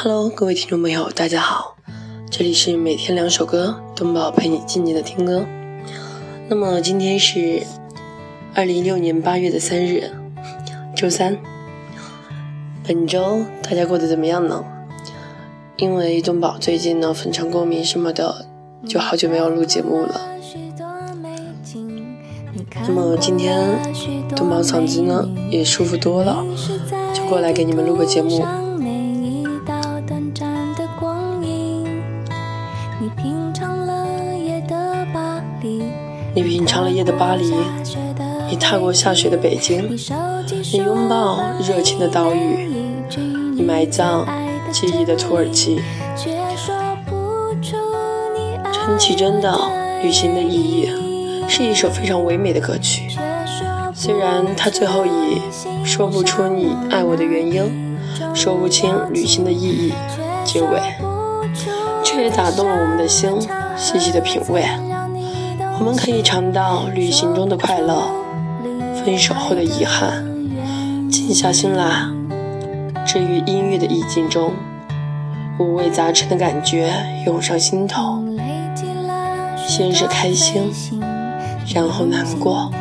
[0.00, 1.74] Hello，各位听众朋友，大家好，
[2.30, 5.44] 这里是每天两首歌，东宝陪你静静的听歌。
[6.48, 7.64] 那么今天是
[8.54, 10.12] 二零一六年八月的三日，
[10.94, 11.36] 周三。
[12.86, 14.64] 本周大家过得怎么样呢？
[15.78, 18.46] 因为东宝最近呢粉尘过敏什么的，
[18.86, 20.20] 就好久没有录节目了。
[22.86, 23.76] 那么今天
[24.36, 26.46] 东宝嗓子呢也舒服多了，
[27.12, 28.46] 就过来给你们录个节目。
[33.48, 35.82] 你品尝了夜的巴黎，
[36.34, 37.50] 你品尝了夜的巴黎，
[38.50, 39.88] 你踏过下雪的北京，
[40.70, 42.68] 你拥抱热情的岛屿，
[43.54, 44.26] 你埋葬
[44.70, 45.80] 记忆的土耳其。
[48.70, 49.50] 陈绮贞的
[50.02, 50.90] 《旅行的意义》
[51.48, 53.08] 是一首非常唯美的歌曲。
[53.94, 55.40] 虽然它最后以
[55.86, 57.96] “说不出你爱我的原因，
[58.34, 59.94] 说不清旅行的意义”
[60.44, 60.78] 结尾，
[62.20, 63.30] 也打动了我们的心。
[63.76, 64.64] 细细的品味，
[65.78, 68.02] 我们可以尝到旅行中的快乐，
[69.04, 70.24] 分手后的遗憾。
[71.08, 72.08] 静下心来，
[73.06, 74.52] 置于音乐的意境中，
[75.60, 76.92] 五味杂陈的感觉
[77.24, 78.20] 涌上心头。
[79.66, 80.72] 先是开心，
[81.72, 82.72] 然后难过。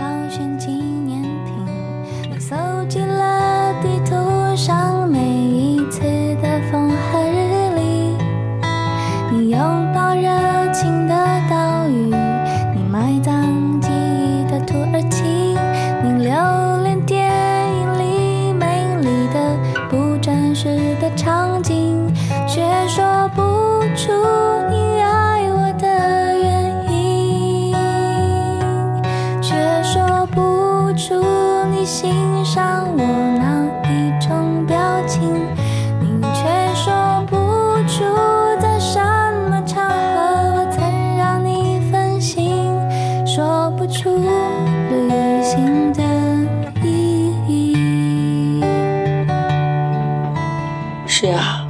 [51.19, 51.67] 是啊，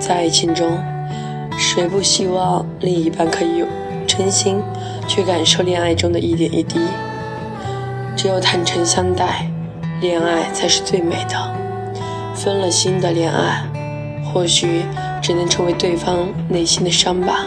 [0.00, 0.76] 在爱情中，
[1.56, 3.66] 谁不希望另一半可以有
[4.04, 4.60] 真心
[5.06, 6.80] 去感受恋爱中的一点一滴？
[8.16, 9.48] 只有坦诚相待，
[10.00, 11.54] 恋爱才是最美的。
[12.34, 13.62] 分了心的恋爱，
[14.24, 14.82] 或许
[15.22, 17.46] 只能成为对方内心的伤疤。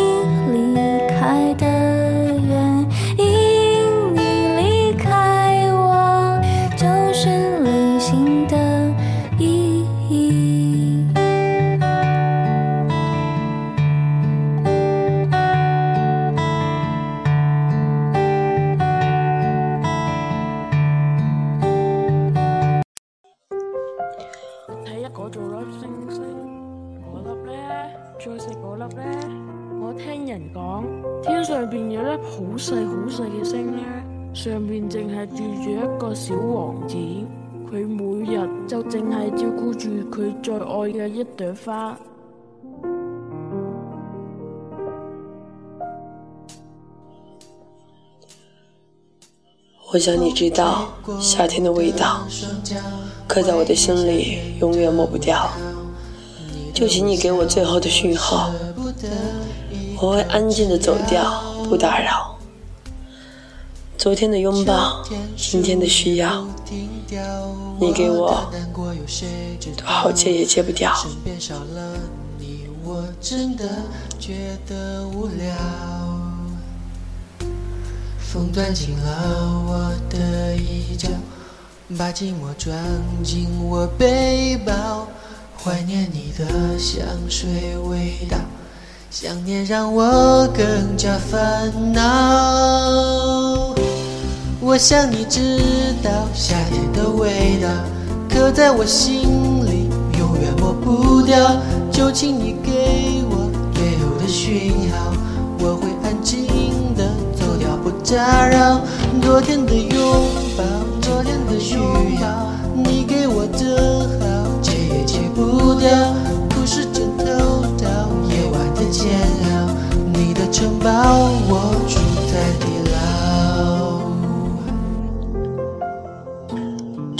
[32.17, 33.83] 好细好细嘅星咧，
[34.33, 36.95] 上边净系住住一个小王子，
[37.69, 41.97] 佢每日就净系照顾住佢最爱嘅一朵花。
[49.93, 50.87] 我想你知道
[51.19, 52.25] 夏天的味道，
[53.27, 55.49] 刻在我的心里，永远抹不掉。
[56.73, 58.49] 就请你给我最后的讯号，
[60.01, 62.35] 我会安静的走掉，不打扰。
[63.99, 65.03] 昨天的拥抱，
[65.37, 66.43] 今天的需要，
[67.79, 70.91] 你给我多好接也接不掉。
[78.17, 81.09] 风断进了我的衣角，
[81.95, 82.75] 把寂寞装
[83.23, 85.07] 进我背包，
[85.63, 88.37] 怀念你的香水味道，
[89.11, 93.75] 想念让我更加烦恼。
[94.61, 95.59] 我想你知
[96.01, 97.67] 道夏天的味道，
[98.29, 101.37] 刻在我心里，永远抹不掉。
[101.91, 105.11] 就请你给我最后的讯号，
[105.59, 106.47] 我会安静
[106.95, 107.03] 的
[107.35, 108.79] 走掉，不打扰。
[109.21, 109.99] 昨天的拥
[110.57, 110.63] 抱，
[111.01, 114.25] 昨天的需要，你给我的好，
[114.61, 115.89] 戒也戒不掉。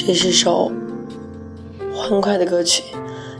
[0.04, 0.72] 这是首
[1.94, 2.84] 欢快的歌曲。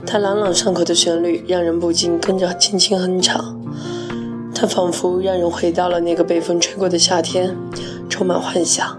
[0.06, 3.60] 它朗朗上口的旋律让人不禁跟着轻轻哼唱，
[4.54, 7.56] 它仿佛让人回到了那个被风吹过的夏天，
[8.08, 8.96] 充满幻想，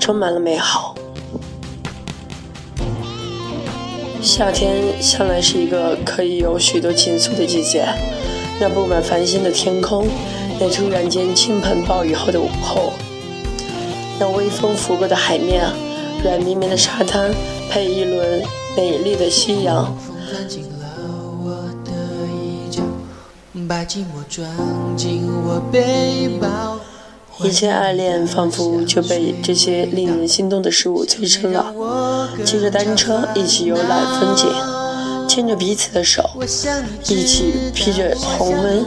[0.00, 0.94] 充满了美好。
[4.22, 7.86] 夏天向来是一个可以有许多情愫的季节，
[8.58, 10.08] 那布满繁星的天空，
[10.58, 12.94] 那突然间倾盆暴雨后的午后，
[14.18, 15.66] 那微风拂过的海面，
[16.22, 17.30] 软绵绵的沙滩，
[17.70, 18.42] 配一轮
[18.76, 19.92] 美丽的夕阳。
[27.42, 31.74] 一切爱恋仿佛就被这些令人心动的事物催生了。
[32.44, 34.48] 骑着单车一起游览风景，
[35.28, 36.22] 牵着彼此的手，
[37.08, 38.86] 一起披着红温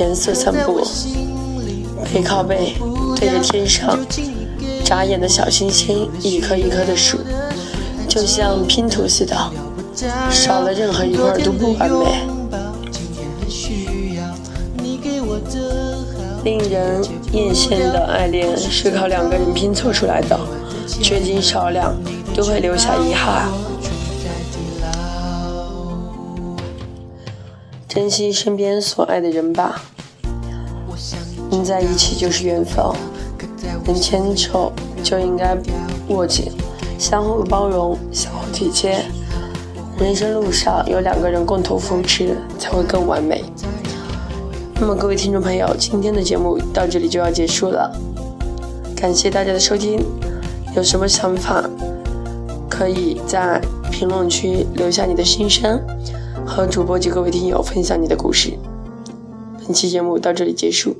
[0.00, 0.84] 颜色散步，
[2.12, 2.74] 背靠背
[3.16, 3.96] 对着天上
[4.84, 7.18] 眨眼的小星星，一颗一颗的数，
[8.08, 9.36] 就像拼图似的。
[10.30, 12.26] 少了任何一块都不完美。
[16.44, 17.00] 令人
[17.32, 20.38] 艳羡的爱恋是靠两个人拼凑出来的，
[20.88, 21.94] 缺斤少两
[22.34, 23.48] 都会留下遗憾。
[27.88, 29.82] 珍惜身边所爱的人吧，
[31.50, 32.84] 能在一起就是缘分，
[33.84, 35.56] 能牵手就应该
[36.08, 36.52] 握紧，
[36.98, 39.04] 相互包容，相互体贴。
[39.98, 43.44] 人生路上有两个人共同扶持，才会更完美。
[44.80, 47.94] 那么，各位听众朋友，今天的节目到这里就要结束了，
[48.96, 50.00] 感谢大家的收听。
[50.74, 51.68] 有什么想法，
[52.68, 53.60] 可以在
[53.92, 55.80] 评论区留下你的心声，
[56.46, 58.58] 和主播及各位听友分享你的故事。
[59.58, 60.96] 本期节目到这里结束，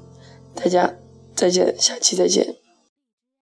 [0.54, 0.92] 大家
[1.34, 2.51] 再见，下期再见。